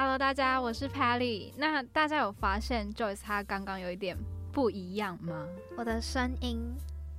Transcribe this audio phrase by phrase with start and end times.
[0.00, 1.52] Hello，大家，我是 Patty。
[1.56, 4.16] 那大家有发现 Joyce 她刚刚有一点
[4.52, 5.44] 不一样吗？
[5.76, 6.60] 我的声音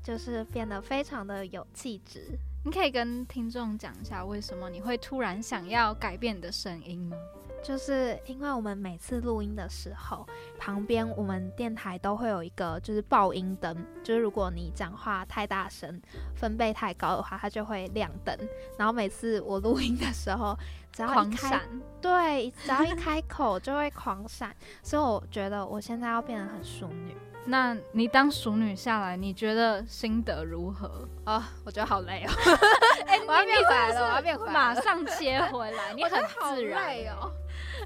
[0.02, 2.40] 就是变得非常的有气质。
[2.64, 7.18] 你可以跟听众讲一下，为什么你会突然想要改变你的声音吗？
[7.62, 10.26] 就是因为我们每次录音的时候，
[10.58, 16.02] 旁边我们电台都会有一个就是爆音灯，就是如果你讲话太大声、
[16.34, 18.34] 分贝太高的话，它就会亮灯。
[18.78, 20.58] 然后每次我录音的时候，
[20.92, 21.62] 只要一开，狂闪，
[22.02, 27.16] 对，只要一 开口就会狂闪，所以我觉得我现在要变得很淑女。
[27.46, 31.08] 那你当淑女下来，你觉得心得如何？
[31.26, 32.32] 哦，我觉得好累哦，
[33.08, 36.12] 哎、我要变回来了，我要变回来了，马上切回来，你很
[36.54, 36.88] 自然。
[36.88, 37.32] 累哦。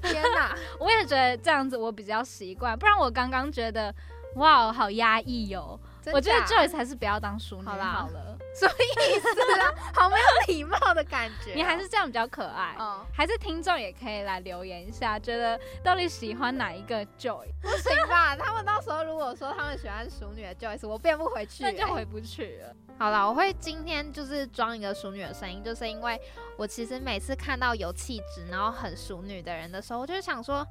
[0.02, 0.54] 天哪！
[0.78, 3.94] 我也觉得这样子我比较习惯，不然我刚刚觉得
[4.36, 5.78] 哇，好压抑哦。
[6.12, 8.74] 我觉得真假 Joyce 还是不要当淑女好啦好了，什么
[9.08, 9.28] 意思
[9.60, 9.74] 啊？
[9.94, 12.74] 好没有礼貌的感觉哦、你还是这样比较可爱。
[12.78, 18.36] 哦，还是听众也可以来留言一下，觉得到底喜欢哪一个 Joy， 不行吧？
[18.36, 22.74] 他们到时候如果说他们喜欢熟女的 Joyce，我变不回去、欸 那就回不去了。
[22.98, 26.20] 好了，我会今天就是装一个熟女的声音，就是因为
[26.56, 30.64] 我其实每次看到有气质然后很熟女的人的时候，我就想说，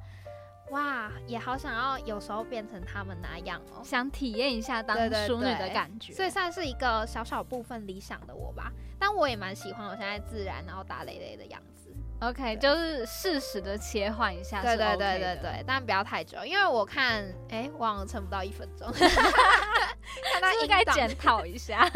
[0.70, 3.82] 哇，也好想要有时候变成他们那样哦。
[3.84, 11.94] 想体验一下当淑女的对感觉，所以算是一个小小部分理想的我吧，但我也蛮喜欢我现在自然然后打雷雷的样子。
[12.20, 21.86] OK，就是适时的切换一下对对对对但不要太久，因为我看，哎、忘了撑不到一分钟， 看他是不是音档该检讨一下。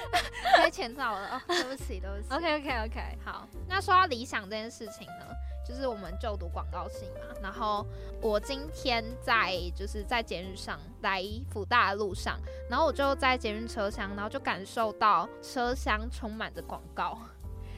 [0.58, 2.34] 该检讨了哦，对不起对不起。
[2.34, 5.26] OK OK OK，好，那说到理想这件事情呢，
[5.68, 7.86] 就是我们就读广告系嘛，然后
[8.22, 12.38] 我今天在就是在捷运上来福大的路上，
[12.70, 17.18] 然后我就在捷运车厢，然后就感受到车厢充满着广告。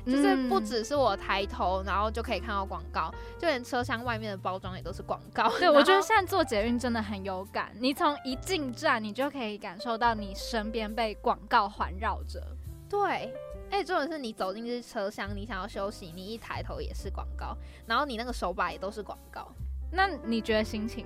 [0.07, 5.47] 就是不嗯只是我抬头，然后就可以看到广告，就连车厢外面的包装也都是广告。
[5.59, 7.71] 对，我觉得现在坐捷运真的很有感。
[7.79, 12.43] 你从一进站，你就可以感受到你身边被广告环绕着。
[12.89, 13.31] 对，
[13.71, 19.47] 而且重点是你走进去车厢，你想要休息，你一抬头也是广告，然后你那个手把也都是广告。
[19.93, 21.05] 那你觉得心情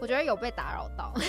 [0.00, 1.12] 我觉得有被打扰到，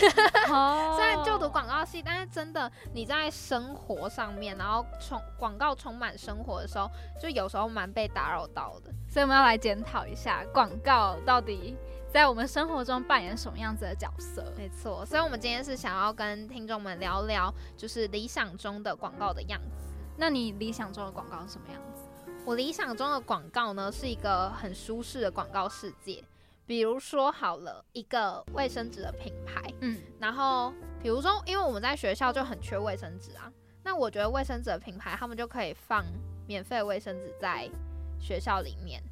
[0.95, 6.89] 虽然就读广告系，但是真的你在生活上面，然后充广告充满生活的时候，
[7.21, 8.91] 就有时候蛮被打扰到的。
[9.07, 11.75] 所以我们要来检讨一下广告到底
[12.11, 14.44] 在我们生活中扮演什么样子的角色。
[14.57, 19.92] 没错，所以我们今天是想要跟听众们聊聊，就是理想中的广告的样子。
[20.18, 22.03] 那你理想中的广告是什么样子？
[22.46, 26.24] 我理想中的广告呢，是一个很舒适的广告世界。
[26.66, 33.51] 比如说，好了，一个卫生纸的品牌，嗯，然后比如说，因为我们在学校就很缺卫生纸啊，
[33.84, 36.06] 那我觉得卫生纸的品牌，他们就可以放
[36.47, 37.69] 免费卫生纸在
[38.18, 39.03] 学校里面，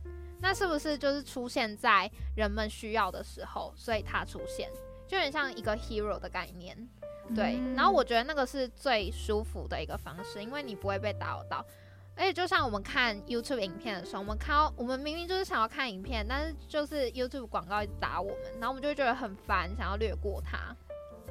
[0.41, 4.69] 那是不是就是出现在人们需要的时候，所以它出现，
[5.05, 6.87] 就有点像一个 hero 的概念。
[7.35, 11.65] 对，嗯然后我觉得那个是最舒服的一个方式，因为你不会被打扰到。
[12.13, 20.75] 而且就像我们看 YouTube 影片的时候，我们看到我们明明就是想要看影片，但是就是 YouTube 广告一直打我们，然后我们就会觉得很烦，想要略过它。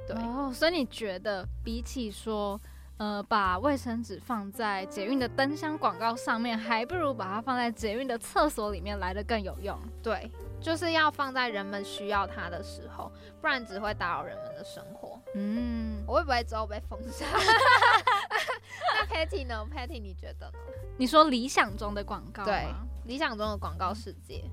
[0.09, 2.59] 对，哦，所以你觉得比起说，
[2.97, 9.79] 呃，把卫生纸放在捷运的灯箱广告上面，还不如把它放在捷运的厕所里面来的更有用。
[10.03, 15.20] 对，就是要放在人们需要它的时候，不然只会打扰人们的生活。
[15.35, 17.25] 嗯，我会不会之后被封杀？
[18.95, 20.53] 那 Patty 呢？Patty 你觉得呢？
[20.99, 22.87] 你说理想中的广告对吗？
[23.05, 24.45] 理想中的广告世界，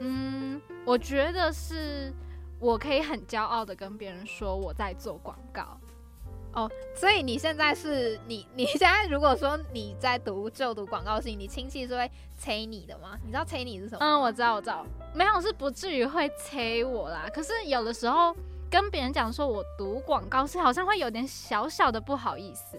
[0.00, 2.12] 嗯，我觉得是
[2.58, 5.78] 我可以很骄傲的跟别人说我在做广告。
[6.54, 13.18] 哦，所以你现在是你 你现在如果说你在读就读广告系，你亲戚是会催你的吗？
[13.24, 14.04] 你知道催你是什么？
[14.04, 17.26] 嗯，我知道，我知道，没有是不至于会催我啦。
[17.32, 18.36] 可是有的时候
[18.72, 22.78] 跟别人讲说我读广告是好像会有点小小的不好意思。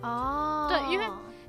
[0.00, 1.04] 哦，对因为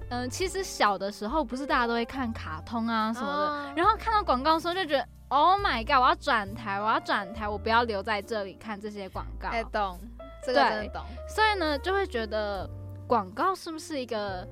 [0.09, 9.49] 嗯，其实小的时候不是大家都会看卡通啊什么的，哦然后看到广告的时候就觉得，Oh my god，我要转台，我要转台，我不要留在这里看这些广告。
[9.49, 9.99] 哎、懂，
[10.43, 11.03] 这个对真的懂。
[11.29, 12.67] 所以呢，就会觉得
[13.07, 14.47] 广告是不是一个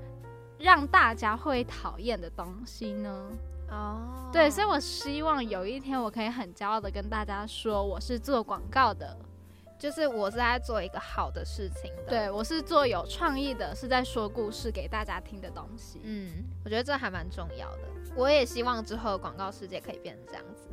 [0.59, 3.31] 让大家会讨厌的东西呢？
[3.69, 9.18] 哦，对，所以我希望有一天我可以很骄傲的跟大家说，我是做广告的。
[9.80, 12.04] 就是我是在做一个好的事情的。
[12.07, 16.00] 对我是做有创意的，是在说故事给大家听的东西。
[16.04, 17.81] 嗯，我觉得这还蛮重要的。
[18.15, 20.69] 我也希望之后广告世界可以变成这样子。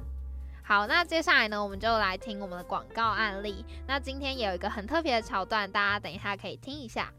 [0.63, 3.65] 好，那接下来呢，我们就来听我们的广告案例。
[3.85, 7.13] 那今天也有一个很特别的桥段，大家等一下可以听一下。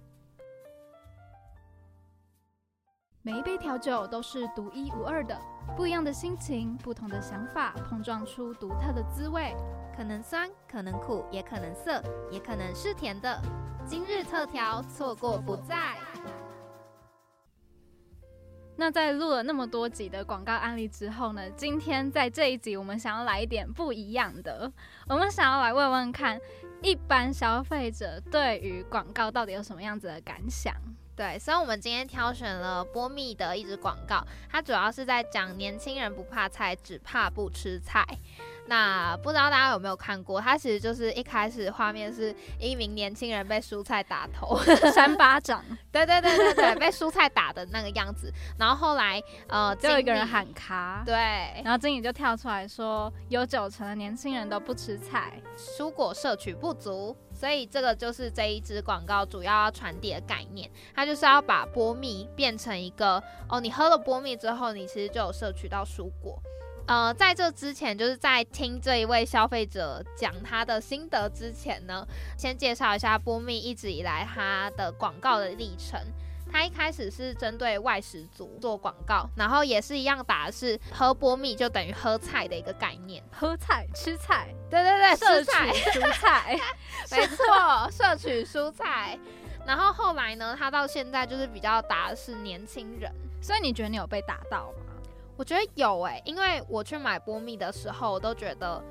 [3.21, 5.37] 每一杯调酒都是独一无二的，
[5.75, 9.55] 不一样的心情，不同的想法，碰撞出独特的滋味。
[9.95, 13.41] 可能酸，可能苦，也可能涩，也可能是甜的。
[13.85, 15.97] 今日特调，错过不再。
[18.77, 24.71] 那在录了那么多集的广告案例之后呢，今天在这一集，我们想要来一点不一样的。
[25.07, 26.39] 我们想要来问问看，
[26.81, 30.73] 一般消费者对于广告到底有什么样子的感想？
[31.21, 38.03] 对，所以我们今天挑选了波蜜的一支广告，它主要是在讲年轻人不怕菜，只怕不吃菜。
[38.65, 40.41] 那不知道大家有没有看过？
[40.41, 44.57] 它其实就是一开始画面是一名年轻人被蔬菜打头，
[44.95, 48.33] 扇巴掌，对对对对对，被蔬菜打的那个样子。
[48.57, 51.13] 然后后来呃，就有一个人喊卡，对，
[51.63, 57.15] 然后经理就跳出来说，有九成的年轻人都不吃菜，蔬果摄取不足。
[57.41, 66.39] 所以这个就是这一支广告主要要传递的概念，它就是要把波蜜变成一个哦，你喝了波蜜之后，你其实就有摄取到蔬果。
[66.85, 72.07] 呃，在这之前，就是在听这一位消费者讲他的心得之前呢，
[72.37, 75.99] 先介绍一下波蜜一直以来它的广告的历程。
[76.51, 85.51] 它一开始是针对外食族做广告，然后也是一样打的是喝波蜜就等于喝菜的一个概念，喝菜吃菜，对对对，摄取
[85.99, 86.59] 蔬菜，
[87.11, 89.17] 没错，摄取蔬菜。
[89.65, 93.11] 然后后来呢，他到现在就是比较打的是年轻人，
[93.41, 94.93] 所以你觉得你有被打到吗？
[95.37, 98.83] 我觉得有诶，因为我去买波蜜的时候，我都觉得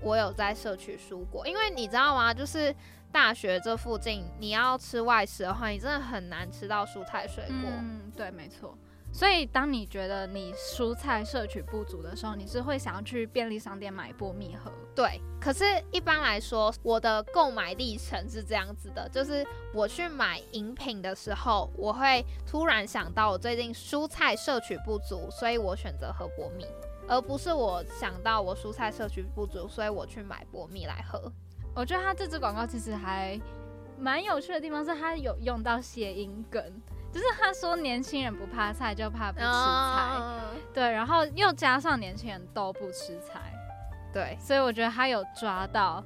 [0.00, 2.32] 我有在摄取蔬果，因为你知道吗？
[2.32, 2.74] 就是
[3.16, 7.56] 大学这附近，你要吃外食的话，你真的很难吃到蔬菜水果。
[7.64, 8.76] 嗯，对，没错。
[9.10, 14.70] 所以，当你觉得你蔬菜摄取不足的时候，你是会想要去便利商店买波蜜喝。
[14.94, 19.42] 对，可是一般来说，我的购买历程是这样子的，就是
[19.72, 26.66] 我去买饮品的时候，我会突然想到我最近蔬菜摄取不足，所以我选择喝波蜜，
[27.08, 31.32] 而不是我想到我蔬菜摄取不足，所以我去买波蜜来喝。
[31.76, 33.38] 我觉得他这支广告其实还
[33.98, 36.60] 蛮有趣的地方是，他有用到谐音梗。
[37.12, 40.20] 就是他说年轻人不怕菜，就怕不吃菜，
[40.74, 43.54] 对，然后又加上年轻人都不吃菜，
[44.12, 46.04] 对，所以我觉得他有抓到，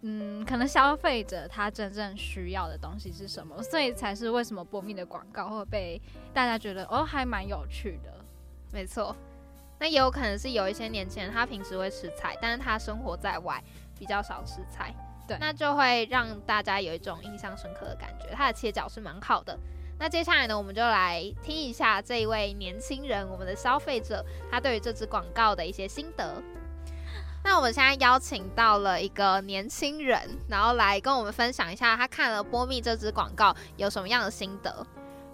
[0.00, 6.00] 嗯，可能消费者他真正需要的东西是什么，所以才是为什么波蜜的广告会被
[6.32, 8.24] 大家觉得哦还蛮有趣的，
[8.72, 9.14] 没错，
[9.78, 13.62] 那也有可能是有一些年轻人他平时会吃菜，但是他生活在外
[14.02, 14.92] 比较少吃菜，
[15.28, 19.56] 对，那就会让大家有一种印象深刻的感觉，它的切角是蛮好的。
[19.96, 26.42] 那接下来呢，我们就来听一下这一位年轻人，我们的消费者，他对于这支广告的一些心得。
[27.44, 34.84] 那我们现在邀请到了一个年轻人，然后来跟我们分享一下他看了波蜜这支广告有什么样的心得。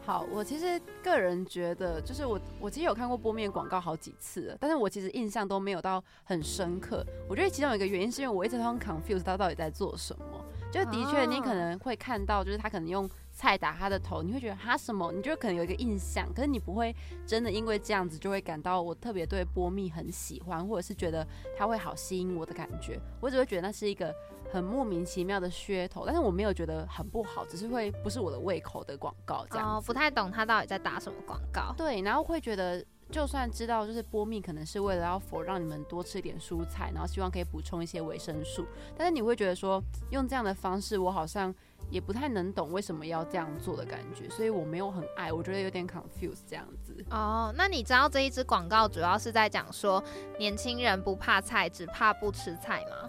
[0.09, 7.05] 好，我其实个人觉得，就是我我其实有看过波面广告好几次，但是我其实印象都没有到很深刻。
[7.29, 10.43] 我觉得其中有一个原因是因为我一直都很 confused，他到底在做什么。
[10.85, 13.09] 就的确，你可能会看到，就是他可能用。
[13.31, 15.13] 菜打他的头，你会觉得他什么？
[15.13, 16.93] 你就可能有一个印象，可是你不会
[17.25, 21.25] 真的因为这样子就会感到我特别对波蜜很喜欢，或者是觉得
[21.57, 23.01] 他会好吸引我的感觉。
[23.21, 24.13] 我只会觉得那是一个
[24.51, 29.77] 很莫名其妙的噱头，但是我没有觉得很不好，只是会不是我的胃口的广告这样。
[29.77, 31.73] 哦，不太懂他到底在打什么广告。
[31.77, 41.55] 对，然后会觉得就算知道就是波蜜可能是为了要否让你们多吃一点蔬菜，然后希望可以补充一些维生素，但是你会觉得说用这样的方式，我好像。
[41.91, 46.95] 也不太能懂为什么要这样做的感觉，所以我没有很爱，我觉得有点 confused 这样子。
[47.09, 50.03] 哦，那你知道这一支广告主要是在讲说
[50.39, 53.09] 年轻人不怕菜，只怕不吃菜吗？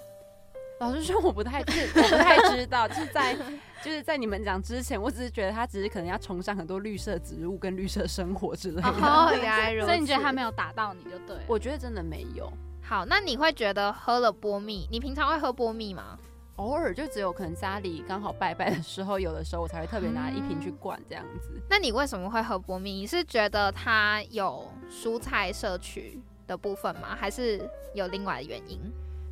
[0.80, 2.88] 老实说，我不太知，我不太知道。
[2.88, 3.36] 就是在
[3.84, 8.90] 就是在你们讲之前，我只是觉得他只是可能要崇尚很多绿色植物跟绿色生活之类的。
[8.90, 9.88] 哦， 原来如此。
[9.88, 11.36] 所以你觉得他没有打到你就对。
[11.48, 12.52] 我觉得真的没有。
[12.82, 16.18] 好，那你会觉得喝了波蜜，你平常会喝波蜜吗？
[16.56, 21.52] 偶尔就只有可能家里刚好拜拜的时候，有的时候我才会特别拿一瓶去灌这样子。
[21.70, 22.92] 那你为什么会喝波蜜？
[22.92, 27.16] 你是觉得它有蔬菜摄取的部分吗？
[27.18, 27.62] 还是
[27.94, 28.78] 有另外的原因？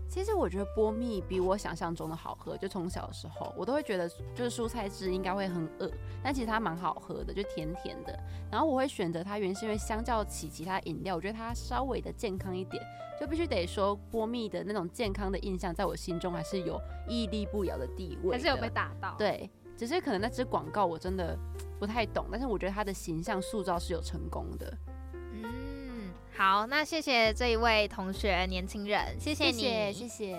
[0.10, 5.92] 其实我觉得波蜜比我想象中的好喝，就从小的时候我都会觉得就是蔬菜汁应该会很恶，
[6.24, 8.18] 但其实它蛮好喝的，就甜甜的。
[8.52, 12.82] 然后我会选择它，原因是因为相较起其他饮料，我觉得它稍微的健康一点，
[13.20, 19.14] 就必须得说波蜜的那种健康的印象，在我心中还是有屹立不摇的地位，还是有被打到。
[19.18, 21.38] 对，只是可能那只广告我真的
[21.80, 24.74] 不太懂，但是我觉得它的形象塑造是有成功的。
[26.38, 30.38] 好，那谢谢这一位同学，年轻人，谢谢你，谢谢。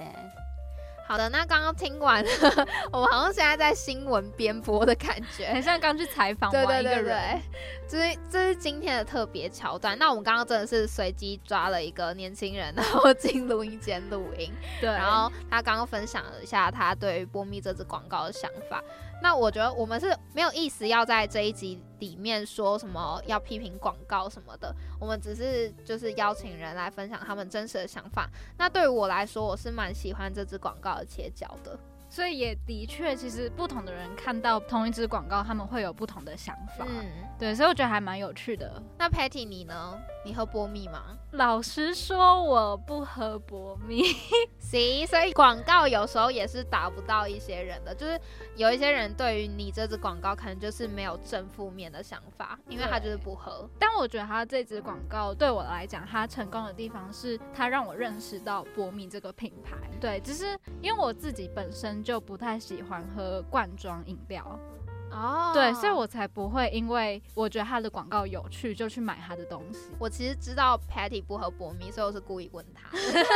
[1.08, 2.24] 好的，那刚刚听完，
[2.92, 7.42] 我们好像现在在新闻编播的感觉，很像刚去采访完一个人。
[7.88, 9.98] 这是这是今天的特别桥段。
[9.98, 14.52] 那我们刚刚真的是随机抓了一个年轻人， 然后进录音间录音。
[14.80, 18.80] 对，然后他刚刚分享了一下他对波蜜这支广告的想法。
[19.20, 28.28] 那我觉得我们是没有意思要在这一集里面说什么要批评广告什么的，我们只是就是邀请人来分享他们真实的想法。
[28.56, 31.78] 那对于我来说，我是蛮喜欢这支广告的切角的。
[32.10, 36.86] 所以也的确，其实不同的人看到同一支广告，他们会有不同的想法。
[36.88, 37.04] 嗯，
[37.38, 38.82] 对，所以我觉得还蛮有趣的。
[38.96, 40.00] 那 Patty 你呢？
[40.28, 41.16] 你喝波蜜吗？
[41.30, 44.02] 老实说，我不喝波蜜。
[44.60, 48.20] 行，所以广告有时候也是打不到一些人的，就是
[48.54, 53.66] 有一些人对于你这支广告可能就是没有正负面的想法，因为他就是不喝。
[53.78, 59.78] 但我觉得他这支广告对我来讲，他成功的地方是它让我认识到波蜜这个品牌。
[59.98, 64.60] 对，只是因为我自己本身就不太喜欢喝罐装饮料。
[65.10, 69.90] 哦，对，所以我才不会因为我觉得他的广告有趣就去买他的东西。
[69.98, 72.88] 我其实知道 Patty 不喝博蜜，所以我是故意问他。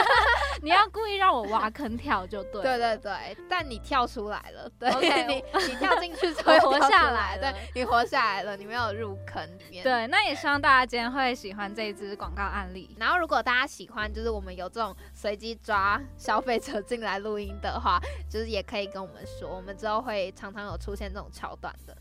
[0.63, 2.63] 你要故意让我挖坑跳就对。
[2.63, 9.83] 对对对，但你跳出来了，对，OK， 你你跳进去会 活下来对，你活下来了，你没有入坑里面。
[9.83, 12.95] 对，那也希望大家今天会喜欢这一支广告案例。
[12.99, 17.99] 然后如果大家喜欢，就是我们有这种随机抓消费者进来录音的话，
[18.31, 21.72] 就是也可以跟我们说，我们之后会常常有出现这种桥段。
[21.87, 21.97] 的，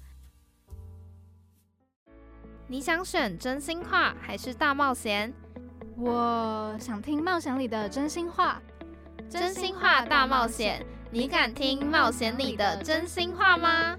[2.67, 5.33] 你想选真心话还是大冒险？
[5.97, 8.61] 我想听冒险里的真心话。
[9.29, 13.97] 真心话大冒险，你敢听冒险里的真心话吗？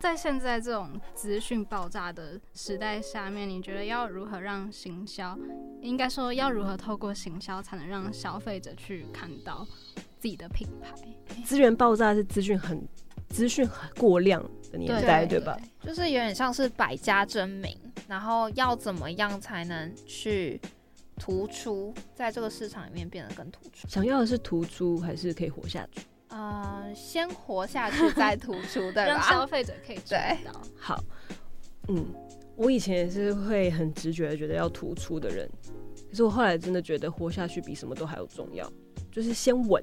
[0.00, 5.38] 在现在这种资讯爆炸的时代下面，你觉得要如何让行销，
[5.80, 9.64] 应该说要如何透过行销，才能让消费者去看到？
[10.22, 10.94] 自己的品牌，
[11.44, 12.80] 资源爆炸是资讯很
[13.28, 15.58] 资讯很过量的年代，对吧？
[15.82, 17.76] 就是有点像是百家争鸣，
[18.06, 20.60] 然后要怎么样才能去
[21.16, 23.88] 突出，在这个市场里面变得更突出？
[23.88, 26.02] 想要的是突出，还是可以活下去？
[26.28, 29.06] 呃，先活下去再突出，对吧？
[29.18, 30.14] 让消费者可以知
[30.44, 30.62] 道。
[30.78, 31.02] 好，
[31.88, 32.06] 嗯，
[32.54, 35.50] 我以前也是会很直觉的觉得要突出的人，
[36.08, 38.72] 可是我后来真的觉得活下去比什么都还要重要。
[39.12, 39.80] 就是先稳，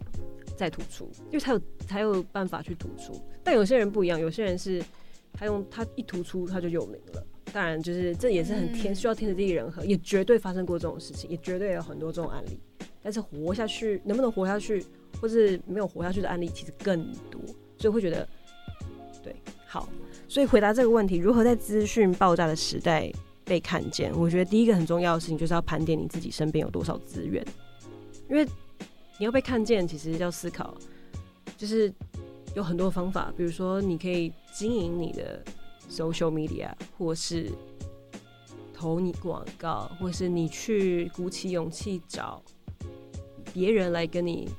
[0.57, 3.13] 再突出，因为才有才有办法去突出。
[3.43, 4.83] 但有些人不一样，有些人是
[5.31, 7.23] 他用他一突出他就有名了。
[7.53, 12.59] 当然，就是这也是很天需要天时地利人和，也绝对发生过这种事情，也绝对有很多这种案例。
[13.01, 14.83] 但是活下去能不能活下去，
[15.21, 17.39] 或是没有活下去的案例其实更多，
[17.77, 18.27] 所以会觉得
[19.23, 19.87] 对好。
[20.27, 23.11] 所以回答这个问题，如何在资讯爆炸的时代
[23.45, 24.11] 被看见？
[24.15, 27.43] 我觉得第一个很重要的事情就是要盘点你自己身边有多少资源，
[28.29, 28.47] 因为。
[29.19, 30.73] 你要被看见，其实要思考，
[31.57, 31.93] 就是
[32.55, 35.43] 有很多方法，比如说你可以经营你的
[35.91, 37.51] social media，或是
[38.73, 42.41] 投你广告，或是你去鼓起勇气找
[43.53, 44.49] 别人来跟你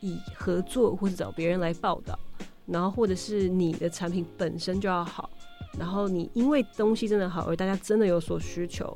[0.00, 2.18] 以合作，或者找别人来报道，
[2.66, 5.30] 然后或者是你的产品本身就要好，
[5.78, 8.94] 然后你因为东西真的好，而大家真的有所需求。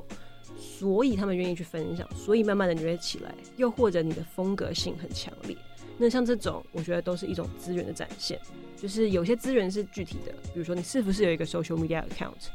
[0.78, 3.34] 所以他们愿意去分享，所以慢慢的你会起来。
[3.56, 5.56] 又或者你的风格性很强烈，
[5.96, 8.38] 那像这种，我觉得都是一种资源的展现。
[8.76, 12.50] 就是有些资源是具体的，比如说你是不是有一个 social media account，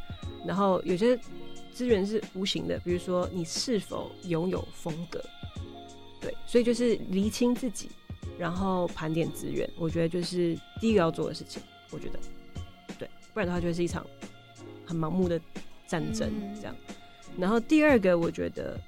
[0.46, 1.18] 然后有些
[1.74, 5.20] 资源是无形的，比如说你是否拥有风格。
[6.22, 7.90] 对，所以就是厘清自己，
[8.38, 11.60] 然后盘点资源，我觉得就是第一个要做的事情。
[11.90, 12.20] 我觉得，
[13.00, 14.06] 对，不然的话就会是一场
[14.86, 15.42] 很盲目的
[15.88, 16.76] 战争这样。
[17.38, 18.80] 然后第二个，我觉得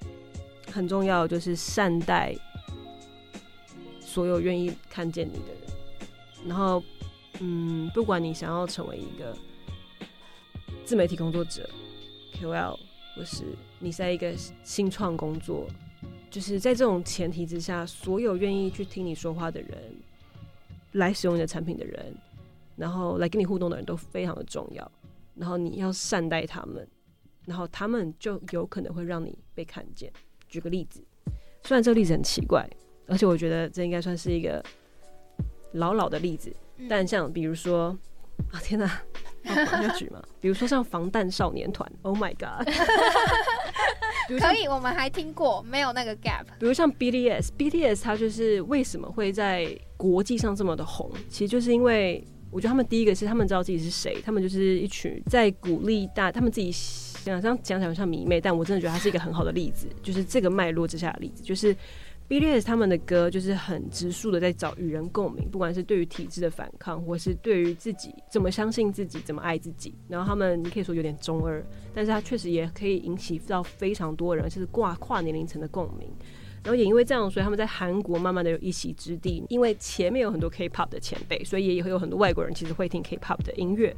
[0.72, 2.36] 很重要，就是善待
[4.00, 6.48] 所有愿意看见你的人。
[6.48, 6.84] 然后，
[7.40, 9.36] 嗯，不管你想要成为一个
[10.86, 11.68] 自媒体工作者、
[12.40, 12.78] KOL，
[13.16, 13.44] 或是
[13.80, 14.34] 你在一个
[14.64, 15.66] 新创工作，
[16.30, 19.96] 就是在这种前提之下，所有愿意去听你说话的人，
[20.92, 22.14] 来使用你的产品的人，
[22.76, 24.92] 然后来跟你互动的人都非常的重要。
[25.36, 26.88] 然后你要善待他们。
[27.46, 30.12] 然后他们就有可能会让你被看见。
[30.48, 31.04] 举个例子，
[31.64, 32.68] 虽然这个例子很奇怪，
[33.08, 34.64] 而且我觉得这应该算是一个
[35.74, 37.98] 老老的例子，嗯但像比如说
[38.52, 39.02] 啊，天哪，
[39.82, 40.22] 要举吗？
[40.40, 42.68] 比如说像防弹少年团，Oh my god，
[44.40, 56.72] 可以，我们还听过没有那个 gap，比如像 BTS，BTS 它就是为什么会在国际上这么的红，其实就是因为我觉得他们第一个是他们知道自己是谁，他们就是一群在鼓励大，他们自己
[57.24, 61.75] 讲这样讲讲像迷妹，但我真的觉得它是一个很好的例子，就是这个脉络之下的例子，就是
[62.30, 69.94] BTS 他们的歌就是很直述的在找与人共鸣，不管是对于体制的反抗，或是对于自己怎么相信自己，怎么爱自己。
[70.08, 71.63] 然后他们你可以说有点中二，
[71.94, 76.10] 但是他确实也可以引起到非常多人，就是跨跨年龄层的共鸣。
[76.63, 79.44] 然后也因为这样，所以他们在韩国慢慢的有一席之地。
[79.50, 83.94] 因为前面有很多 K-pop 的前辈，所以也会有很多外国人其实会听 K-pop 的音乐。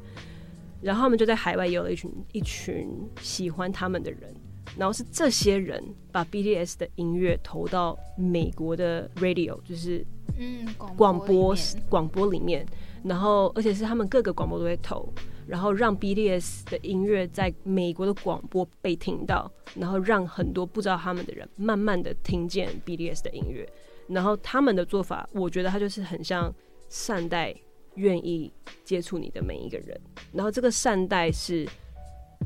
[0.85, 2.87] 然后他们就在海外也有了一群一群
[3.19, 4.31] 喜欢他们的人。
[4.77, 10.05] 然后是这些人把 BTS 的音乐投到美国的 radio，就是
[10.37, 11.55] 嗯，广播
[11.87, 12.65] 广播里面，
[13.03, 15.07] 然后而且是他们各个广播都会投，
[15.47, 23.67] 然后让 BTS 的音乐在美国的广播被听到，然后让很多不知道他们的人慢慢的听见 BTS 的音乐，
[24.07, 26.53] 然后他们的做法，我觉得他就是很像
[26.89, 27.55] 善待
[27.95, 28.51] 愿意
[28.83, 29.99] 接触你的每一个人，
[30.31, 31.67] 然后这个善待是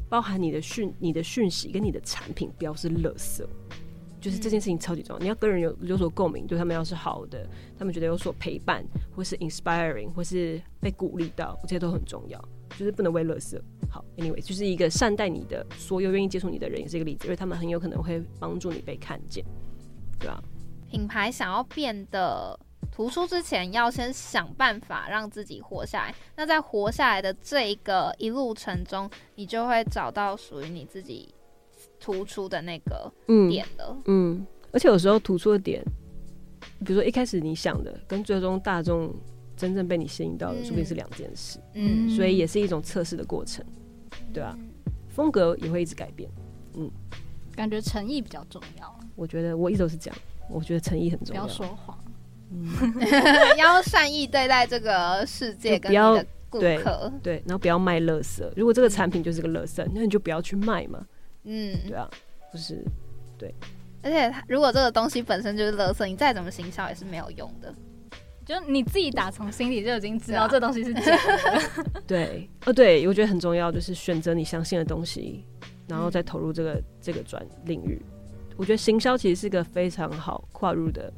[0.09, 3.43] 包含你的讯、你的讯息跟你的产品不要是垃圾。
[4.21, 8.83] 就是这件事情超级重要，你要跟人有有所共鸣，对他们要是好的，他们觉得有所陪伴，
[9.15, 12.37] 或是 inspiring，或是被鼓励到，这些都很重要，
[12.77, 13.57] 就是不能为垃圾。
[13.89, 19.41] 好，anyway，就是一个善待你的所有愿意接触你的人，也是一个例子，因为他们很有可能会帮助你被看见，
[20.19, 20.37] 对啊，
[20.89, 22.59] 品牌想要变得
[22.99, 26.13] 突出之前，要先想办法让自己活下来。
[26.35, 31.33] 那在活下来的这一个一路程中，你就会找到属于你自己
[31.97, 33.97] 突出的那个嗯点了。
[34.07, 35.81] 嗯，而且有时候突出的点，
[36.79, 39.15] 比如说一开始你想的，跟最终大众
[39.55, 43.65] 真正被你吸引到的，嗯说不定是两件事，嗯，所以也是一种测试的过程，
[44.33, 44.53] 对啊，
[45.07, 46.29] 风格也会一直改变。
[46.75, 46.91] 嗯
[47.55, 51.45] 感觉诚意比较重要，我觉得我一直都是这样，我觉得诚意很重要。
[51.45, 51.97] 不要说谎。
[53.57, 57.11] 要善意对待这个世界跟你就不要的顾对客。
[57.21, 58.43] 对，然后不要卖垃圾。
[58.55, 61.05] 如果这个产品就是个垃圾，那你就不要去卖嘛。
[61.43, 62.09] 嗯，对啊，
[62.51, 62.83] 不是
[63.37, 63.53] 对
[64.01, 67.73] 而且它如果这个东西本身就是垃圾，你再怎么行销也是没有用的。
[68.45, 75.45] 就你自己打从心里就已经知道这东西是假的，对 哦，对，我觉得很重要，就是选择你相信的东西，
[75.87, 78.01] 然后再嗯投入这个这个专领域。
[78.57, 81.13] 我觉得行销其实是个非常好跨入的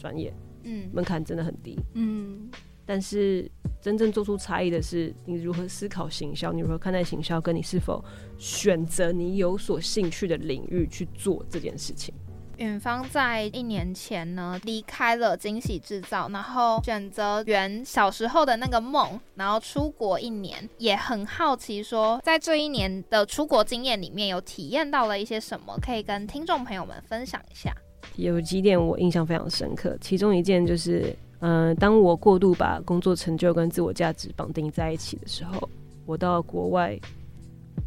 [0.00, 0.32] 专业，
[0.64, 1.78] 嗯门槛真的很低。
[1.94, 2.50] 嗯，
[2.86, 3.48] 但是
[3.80, 8.02] 真正做出差异的是，你如何思考行销，你如何看待行销，跟你是否
[8.38, 12.14] 选择你有所兴趣的领域去做这件事情。
[12.56, 27.74] 远方在一年前呢离开了惊喜制造，然后选择圆小时候的那个梦，然后出国一年，也很好奇说，在这一年的出国经验里面有体验到了一些什么，可以跟听众朋友们分享一下。
[28.16, 35.68] 有几点我印象非常深刻，其中一件就是，嗯、当我过度把工作成就跟自我价值绑定在一起的时候，
[36.06, 36.98] 我到国外，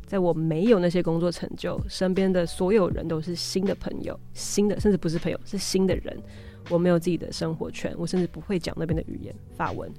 [0.05, 6.17] 在我没有那些工作成就，身边的所有人都是新的朋友，新的甚至不是朋友，是新的人，
[6.69, 9.91] 我没有自己的生活圈，我甚至不会讲那边的语言法文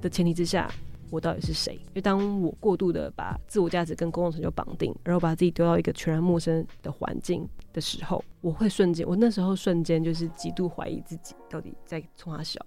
[0.00, 0.70] 的前提之下。
[1.10, 1.74] 我到底是谁？
[1.74, 12.60] 因为当我过度的把自我价值跟工作成就绑定，然后把自己丢到一个全然陌生的环境的时候，我会瞬间，我那时候瞬间就是极度怀疑自己到底在冲他笑。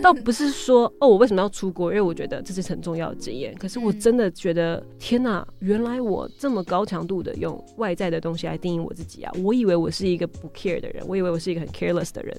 [0.00, 1.90] 倒不是说哦，我为什么要出国？
[1.90, 3.54] 因为我觉得这是很重要的经验。
[3.56, 9.32] 可是我真的觉得，天哪，原来我这么高强度的用外在的东西来定义我自己啊！
[9.44, 12.34] 我以为我是一个不 care 的人，我以为我是一个很 careless 的人，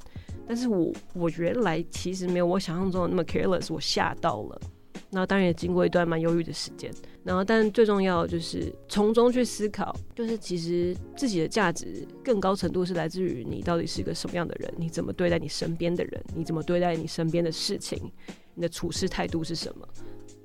[0.47, 4.61] 但是我我原来其实没有我想象中的那么 careless，我吓到了。
[5.13, 6.91] 那当然也经过一段蛮忧郁的时间，
[7.23, 18.11] 然后但最重要就是从中去思考，就是其实自己的价值更高程度是来自于你到底是一个什么样的人，你怎么对待你身边的人，你怎么对待你身边的事情，
[18.55, 19.87] 你的处事态度是什么？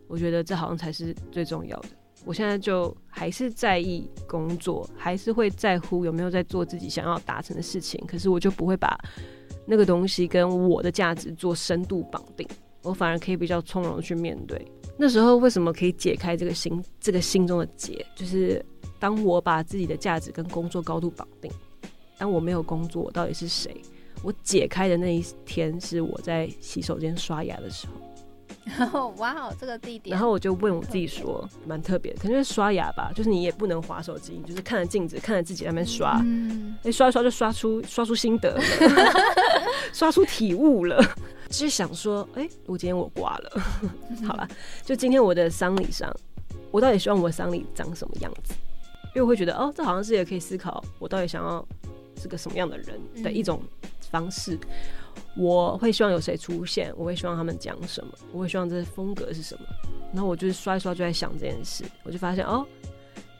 [0.07, 1.89] 我觉得这好像才是最重要的。
[2.25, 8.99] 我现在就还是在意工作，还是会在乎有没有在做自己想要达成的事情，可是我就不会把
[9.67, 12.47] 那个东西跟我的价值做深度绑定。
[12.83, 14.61] 我反而可以比较从容的去面对。
[14.97, 18.05] 那时候为什么可以解开这个心这个心中的结？
[18.17, 18.65] 就是
[18.99, 21.51] 当我把自己的价值跟工作高度绑定，
[22.19, 23.81] 当我没有工作，我到底是谁？
[24.23, 27.93] 我解开的那一天是我在洗手间刷牙的时候。
[28.77, 38.63] 然后哇哦，这个地点，然后我就问我自己说，蛮特别的，可能是刷牙吧，就是你也不能划手机，你就是看着镜子，看着自己在那边刷，嗯，哎、刷一刷就刷出刷出心得了，
[39.95, 41.03] 刷出体悟了。
[41.49, 43.63] 就是想说，哎、我今天我挂了，
[44.27, 44.49] 好了，
[44.85, 46.15] 就今天我的丧礼上，
[46.71, 48.55] 我到底希望我的丧礼长什么样子？
[49.09, 51.67] 因为我会觉得，哦，这好像是也可以思考，我到底想要
[52.21, 53.63] 是个什么样的人的一种
[54.11, 54.59] 方式。
[55.37, 59.65] 我会希望有谁出现，我会希望他们讲什么，我会希望这风格是什么。
[60.13, 62.67] 然后我就是刷一刷就在想这件事，我就发现哦，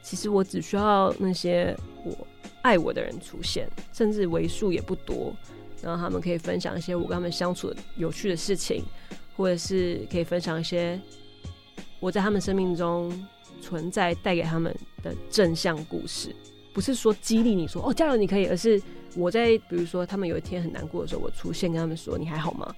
[0.01, 2.27] 其实我只需要那些我
[2.61, 5.33] 爱我的人出现，甚至为数也不多，
[5.81, 8.83] 然后他们可以分享一些我跟他们相处的有趣的事情，
[9.35, 10.99] 或者是可以分享一些
[11.99, 13.11] 我在他们生命中
[13.61, 16.35] 存在带给他们的正向故事。
[16.73, 18.81] 不是说激励你说哦加油你可以，而是
[19.15, 22.73] 我在比如说他们有一天很难过的时候，我出现跟他们说你还好吗？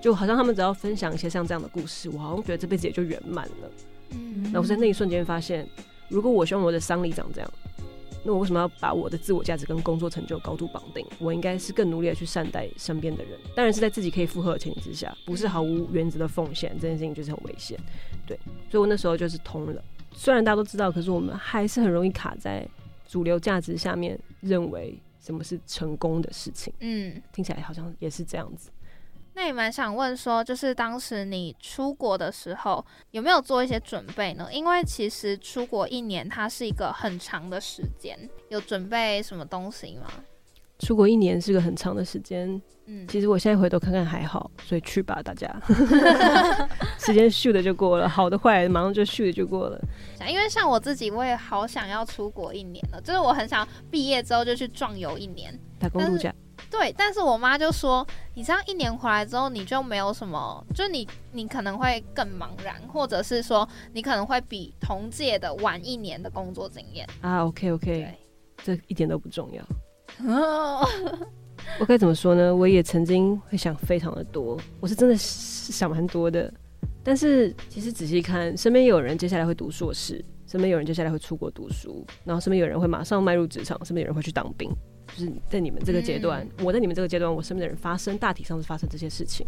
[0.00, 3.70] 就好像他们只要分享一些像这样的故事，我好像觉得这辈子也就圆满了。
[4.10, 5.68] 嗯那我在那一瞬间发现，
[6.08, 7.50] 如果我希望我的丧礼长这样，
[8.26, 11.06] 那我为什么要把我的自我价值跟工作成就高度绑定？
[11.20, 17.78] 我应该是更努力的去善待身边的人，当然是在自己可以负荷的前提之下，不是毫无原则的奉献，这件事情就是很危险。
[18.26, 18.36] 对，
[18.68, 19.82] 所以我那时候就是通了。
[20.12, 22.66] 虽然大家都知道，可是我们还是很容易卡在
[23.06, 28.70] 主流价值下面，认为什么是成功的事情，嗯，听起来好像也是这样子。
[29.36, 34.48] 那也蛮想问说，就是当时你出国的时候，有没有做一些准备呢？
[34.50, 38.18] 因为其实出国一年，它是一个很长的时间，
[38.48, 40.06] 有准备什么东西吗？
[40.78, 45.54] 出国一年是个很长的时间，嗯，其实我现在回头看看还好，所以去吧，大家。
[46.98, 49.78] 时间咻的就过了，好的坏的马上就咻的就过了。
[50.26, 55.58] 因为像我自己，我也好想要出国一年了，就是我很想毕业之后就去壮游一年。
[55.78, 56.34] 打工度假，
[56.70, 67.08] 对，但是我妈就说，你这样一年回来之后，你就没有什么，就你你可能会更茫然，或者是说你可能会比同届的晚一年的工作经验。
[67.20, 68.18] 啊，OK OK，对，
[68.76, 69.64] 这一点都不重要。
[71.80, 72.54] 我该怎么说呢？
[72.54, 76.52] 我也曾经会想非常的多，我是真的是想蛮多的。
[77.02, 84.70] 但是其实仔细看，身边有人接下来会读硕士，身边有人接下来会出国读书，然后身边有人会马上迈入职场，身边有人会去当兵。
[85.14, 89.46] 就是在你们这个阶段，我在你们这个阶段，我身边的人发生大体上是发生这些事情。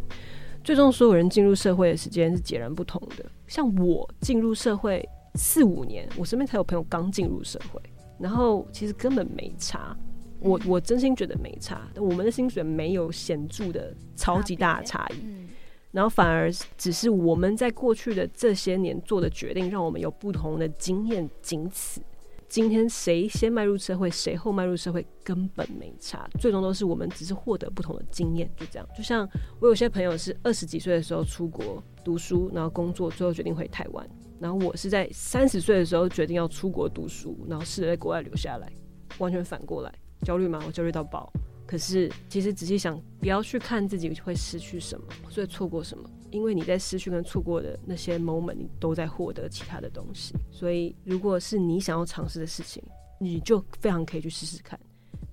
[0.65, 3.25] 最终所有人进入社会的时间是截然不同的。
[3.47, 7.81] 像我进入社会四五年，我身边才有朋友刚进入社会，
[8.19, 9.97] 然后其实根本没差。
[10.41, 15.49] 我我真心觉得没差，但我们的薪水没有显著的超级大的差异，嗯
[15.91, 22.01] 然后反而只是我们在过去的这些年做的决定，让我们有不同的经验，仅此。
[22.49, 28.89] 今天谁先迈入社会，谁后迈入社会根本没差，最终都是我们只是获得不同的经验，就这样。
[28.97, 29.29] 就像
[29.61, 34.09] 我有些朋友是二十几岁的时候出国读书，然后工作，最后决定回台湾，
[34.41, 38.73] 然后我是在三十岁的时候决定要出国读书，然后试着在国外留下来，
[39.19, 39.93] 完全反过来。
[40.23, 40.63] 焦虑吗？
[40.67, 41.31] 我焦虑到爆。
[41.67, 50.35] 可是其实仔细想，不要去看自己会失去什么，所以错过什么，因为你在失去跟错过的那些 moment，你都在获得其他的东西。
[50.51, 52.83] 所以如果是你想要尝试的事情，
[53.21, 54.79] 你就非常可以去试试看，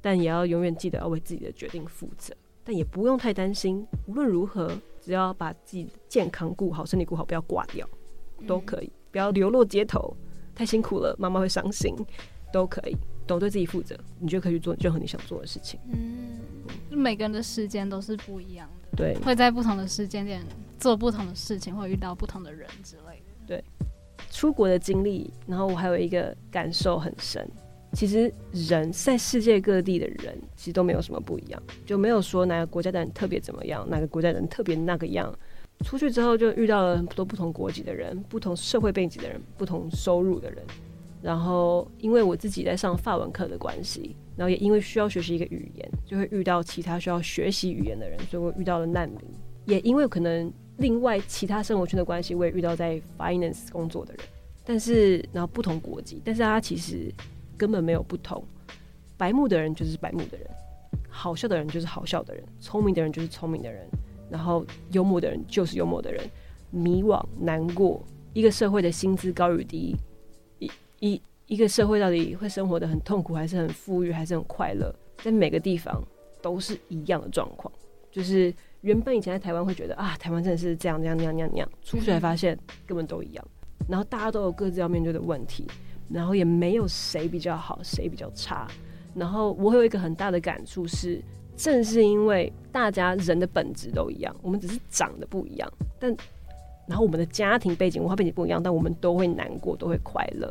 [0.02, 2.34] 但也要永远记得要为自己的决定负责。
[2.64, 7.88] 但也不用太担心，无论如何，只要把自己的健康顾好，身体顾好，不要挂掉，
[8.48, 8.92] 都可以。
[9.12, 10.16] 不要流落街头，
[10.56, 11.96] 太辛苦了，妈妈会伤心，
[12.52, 12.98] 都可以。
[13.28, 15.80] 懂对自己负责，你就可以去做任何你想做的事情。
[15.92, 16.40] 嗯，
[16.92, 20.46] 就每个人的时间都是不一样的，对，会在不同的时间点
[20.80, 23.34] 做不同的事情，会遇到不同的人之类的。
[23.48, 23.64] 对
[24.30, 27.48] 出国的经历，然后我还有一个感受很深。
[27.94, 35.34] 其实人在世界各地的人，其实都没有什么不一样，就没有说哪个国家的人特别怎么样，哪个国家的人特别那个样。
[35.86, 40.62] 出去之后就遇到了很多不同国籍的人，不同社会背景的人，不同收入的人。
[41.22, 49.20] 然后因为我自己在上法文课的关系，然后也因为需要学习一个语言，就会遇到其他需要学习语言的人，所以我遇到了难民。
[49.66, 54.24] 也因为可能另外其他生活圈的关系，我也遇到在 finance 工作的人。
[54.64, 57.14] 但是然后不同国籍，但是他其实
[57.56, 58.44] 根本没有不同。
[59.18, 60.48] 白目的人就是白目的人，
[61.10, 63.88] 好笑的人就是好笑的人，聪明的人就是聪明的人，
[64.30, 66.28] 然后幽默的人就是幽默的人。
[66.72, 69.96] 迷惘、难过，一个社会的薪资高与低，
[70.60, 76.04] 一一一个社会到底会生活的很痛苦，还是很富裕，还是很快乐，在每个地方
[76.42, 77.72] 都是一样的状况。
[78.16, 83.46] 就是原本以前在台湾会觉得啊，台湾真的是这样这样那样那样那样，出去才发现根本都一样。
[83.90, 85.68] 然后大家都有各自要面对的问题，
[86.08, 88.70] 然后也没有谁比较好，谁比较差。
[89.14, 91.22] 然后我会有一个很大的感触是，
[91.58, 96.16] 正是因为大家人的本质都一样，我们只是长得不一样，但
[96.88, 100.50] 然后我们的家庭背景、文化背景不一样，但我们都会难过，都会快乐。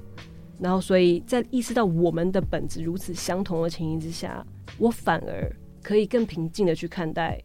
[0.60, 4.46] 然后，所以在意识到我们的本质如此相同的情形之下，
[4.78, 5.50] 我反而
[5.82, 7.42] 可以更平静的去看待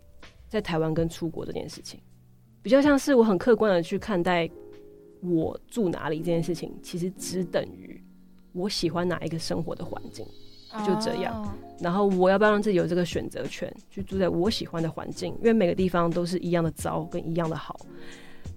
[0.50, 2.00] 在台湾跟出国这件事情，
[2.62, 4.50] 比较像是我很客观的去看待
[5.22, 8.04] 我住哪里这件事情，其实只等于
[8.52, 10.26] 我喜欢哪一个生活的环境。
[10.86, 15.34] 就这样哦然后我要不要让自己有这个选择权，去住在我喜欢的环境？
[15.40, 17.76] 因为每个地方都是一样的糟跟一样的好，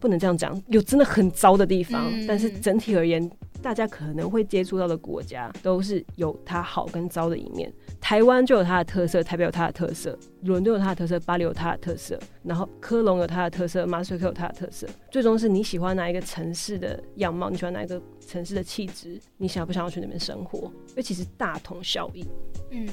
[0.03, 0.61] 不能这样讲。
[0.67, 3.31] 有真的很糟的地方，嗯但是整体而言，
[3.63, 7.73] 大家可能会接触到的国家都是有它好跟糟的一面。
[8.01, 14.89] 台湾就有它的特色，台北有它的特色，伦敦有它的特色，巴黎有它的特色，然后科隆有它的特色，马斯克有它的特色。
[15.09, 20.59] 最终是你喜欢哪一个城市的样貌，你喜欢哪一个城市的气质，你想不想要去那边生活？
[20.89, 22.27] 因为其实大同小异。
[22.73, 22.89] 嗯，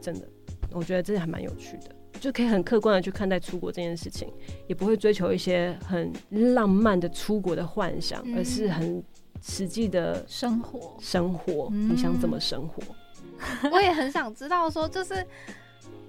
[0.00, 0.28] 真的，
[0.70, 4.32] 我觉得这还蛮有趣的，就可以很客观的去看待出国这件事情，
[4.66, 6.12] 也不会追求一些很
[6.54, 9.02] 浪漫的出国的幻想，嗯而是很
[9.42, 12.82] 实际的生活生活，嗯你想怎么生活？
[13.72, 15.26] 我也很想知道说，就是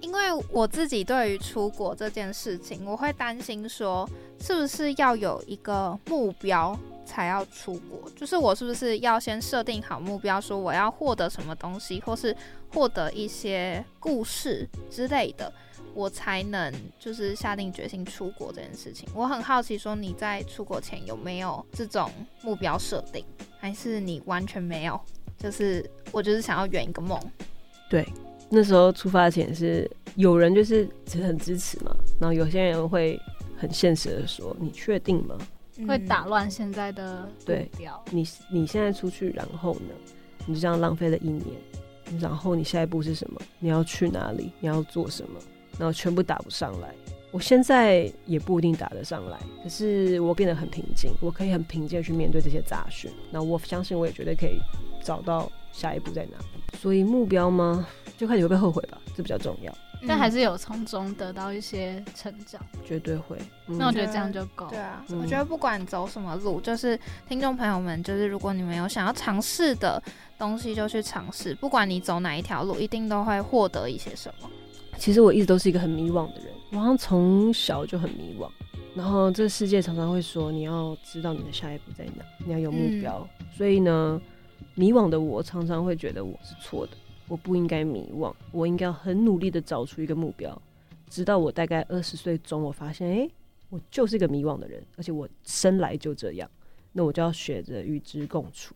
[0.00, 4.08] 因为我自己对于出国这件事情，我会担心说，
[4.40, 8.08] 是不是要有一个目标才要出国？
[8.14, 12.36] 就是我是不是要先设定好目标，说我要获得什么东西，或是
[12.72, 15.52] 获得一些故事之类的，
[15.94, 19.08] 我才能就是下定决心出国这件事情。
[19.14, 22.10] 我很好奇，说你在出国前有没有这种
[22.42, 23.24] 目标设定，
[23.58, 25.00] 还是你完全没有？
[25.38, 27.18] 就是我就是想要圆一个梦。
[27.90, 28.06] 对，
[28.50, 33.20] 那时候出发前是有人就是只很支持嘛，然后有些人会
[33.56, 35.36] 很现实的说：“你确定吗？
[35.88, 38.04] 会打乱现在的对步调。
[38.10, 39.94] 你你现在出去，然后呢？
[40.46, 41.44] 你就这样浪费了一年，
[42.20, 43.40] 然后你下一步是什么？
[43.58, 44.52] 你要去哪里？
[44.60, 45.40] 你要做什么？
[45.78, 46.94] 然后全部打不上来。
[47.30, 53.10] 我现在也不一定打得上来，可是我变得很平静，我可以很平静的去面对这些杂讯。
[53.30, 54.60] 那我相信我也绝对可以
[55.02, 56.78] 找到下一步在哪里。
[56.78, 57.86] 所以目标吗？
[58.16, 63.36] 就看你会不会后悔吧，这比较重要，但还是有从中得到一些成长，绝对会。
[63.66, 64.68] 嗯那我觉得这样就够。
[64.68, 66.96] 对啊，嗯我觉得不管走什么路，就是
[67.28, 70.00] 听众朋友们，就是如果你们有想要尝试的
[70.38, 71.52] 东西，就去尝试。
[71.56, 74.48] 不管你走哪一条路，一定都会获得一些什么。
[74.98, 78.48] 其实我一直都是一个很迷惘的人，我好像从小就很迷惘。
[78.94, 83.28] 然后这个世界常常会说，你要知道你的下一步在哪，你要有目标。
[83.56, 84.20] 所以呢，
[84.74, 86.92] 迷惘的我常常会觉得我是错的，
[87.28, 90.60] 我不应该迷惘，我应该很努力的找出一个目标。
[91.10, 93.30] 直到我大概二十岁中，我发现，诶，
[93.68, 96.48] 我就是一个迷惘的人，而且我生来就这样，
[96.92, 98.74] 那我就要学着与之共处。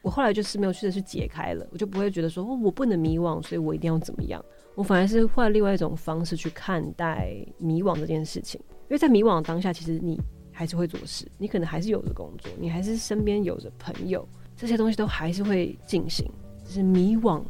[0.00, 4.42] 我后来就是没有试着去解开了，我就不会觉得说，哦，我不能迷惘，所以我一定要怎么样。
[4.78, 10.16] 我反而是换另外一种方式去看待迷惘这件事情，因为在迷惘当下，其实你
[10.52, 14.24] 还是会做事，你可能还是有着工作，你还是身边有着朋友，
[14.56, 16.24] 这些东西都还是会进行。
[16.64, 17.42] 只是迷惘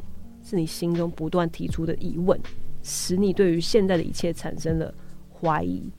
[0.42, 2.40] 是你心中不断提出的疑问，
[2.82, 4.94] 使你对于现在的一切产生了
[5.38, 5.92] 怀疑，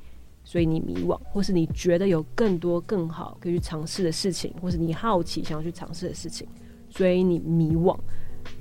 [0.44, 6.48] 所以你迷惘，或是你觉得有更多更好可以去尝试的事情，或是你好奇想要去尝试的事情，
[6.90, 7.96] 所以你迷惘。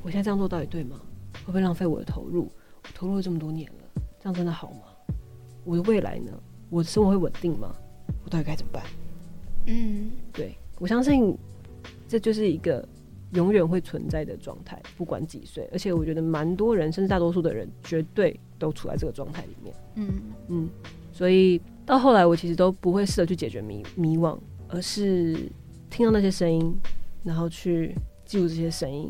[0.02, 1.00] 我现在这样做到底对吗？
[1.48, 2.42] 会不会浪费我的投入？
[2.82, 4.80] 我投入了这么多年了，这样真的好吗？
[5.64, 6.30] 我的未来呢？
[6.68, 7.74] 我的生活会稳定吗？
[8.22, 8.84] 我到底该怎么办？
[9.64, 11.34] 嗯，对我相信
[12.06, 12.86] 这就是一个
[13.32, 15.66] 永远会存在的状态，不管几岁。
[15.72, 19.74] 而且我觉得蛮多人，甚至大多数的人，绝对都处在这个状态里面。
[19.94, 20.68] 嗯，嗯，
[21.14, 25.50] 所以到后来，我其实都不会试着去解决迷迷惘，而是
[25.88, 26.78] 听到那些声音，
[27.24, 27.94] 然后去
[28.26, 29.08] 记录这些声音，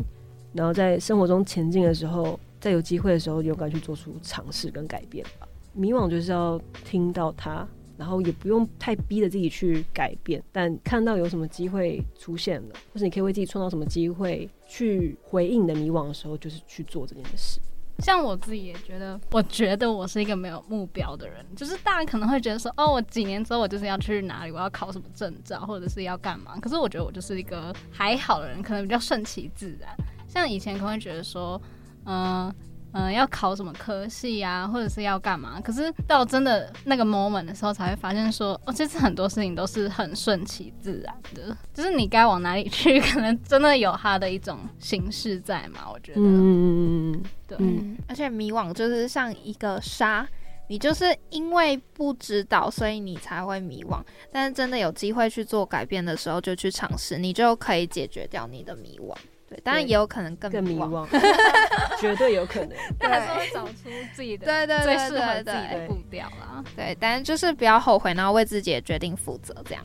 [0.52, 5.46] 然后在生活中前进的时候，在有机会的时候，勇敢去做出尝试跟改变吧。
[5.72, 17.60] 迷惘就是要听到它，然后也不用太逼着自己去改变，但看到有什么机会出现了，或是你可以为自己创造什么机会去回应你的迷惘的时候，就是去做这件事。
[17.98, 26.58] 像我自己也觉得，我觉得我是一个没有目标的人，就是大家可能会觉得说，哦，我几年之后我就是要去哪里，我要考什么证照，或者是要干嘛。
[26.60, 29.96] 可是我觉得我就是一个还好的人，可能比较顺其自然。
[30.28, 31.60] 像以前可能会觉得说，
[32.04, 32.54] 嗯、
[32.92, 35.60] 嗯、要考什么科系啊，或者是要干嘛。
[35.60, 45.90] 可是到真的那个 moment 的时候，才会发现说，哦，其实很多事情都是很顺其自然的，就是你该往哪里去， 可能真的有它的一种形式在嘛。
[45.92, 47.22] 我觉得，嗯嗯嗯嗯嗯。
[47.46, 50.26] 对，嗯，而且迷惘就是像一个沙，
[50.68, 54.02] 你就是因为不知道，所以你才会迷惘。
[54.30, 59.14] 但是真的有机会去做改变的时候，就去尝试，你就可以解决掉你的迷惘。
[59.48, 61.06] 对，当然也有可能更更迷迷惘。
[62.00, 62.76] 绝对有可能。
[62.98, 66.64] 但还是会找出自己的对对对最适合对自己的对步调啦。
[66.76, 69.84] 对，但是就是不要后悔，然后为自己的决定负责，这样。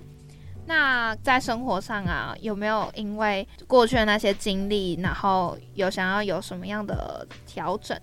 [0.66, 7.98] 那在生活上啊，有没有因为过去的那些经历，然后有想要有什么样的调整？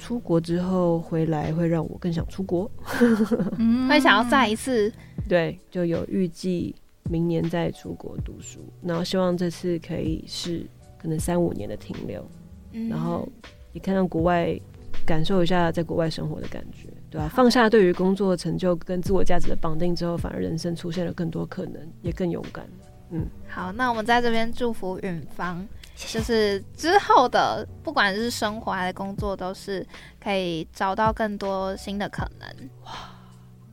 [0.00, 2.70] 出国之后回来会让我更想出国，
[3.58, 4.92] 嗯会想要再一次
[5.28, 6.72] 对，就有预计
[7.08, 10.66] 明年再出国读书，然后希望这次可以是
[10.98, 12.24] 可能三五年的停留，
[12.72, 13.28] 嗯然后
[13.72, 14.58] 也看到国外，
[15.06, 22.66] 感受一下在国外生活的感觉，对吧、放下对于工作成就跟自我价值的绑定之后，反而人生出现了更多可能，也更勇敢。
[23.10, 25.64] 嗯好，那我们在这边祝福允芳，
[25.94, 29.86] 就是之后的不管是生活还是工作，都是
[30.20, 32.68] 可以找到更多新的可能。
[32.84, 32.92] 哇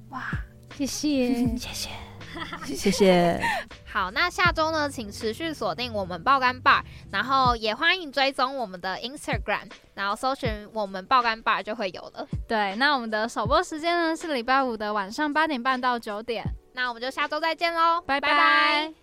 [0.09, 0.21] 哇，
[0.77, 1.33] 谢谢。
[1.57, 1.89] 谢谢。
[2.65, 3.39] 谢谢。
[3.85, 12.27] 好，那下周呢，请持续锁定我们爆肝 bar，然后也欢迎追踪我们的 Instagram，然后搜寻我们爆肝 bar 就会有了。
[12.47, 16.43] 对，那我们的首播时间呢是礼拜五的晚上八点半到九点，
[16.73, 18.93] 那我们就下周再见喽，拜拜